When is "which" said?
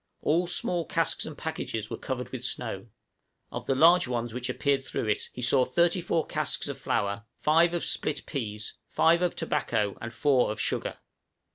4.33-4.49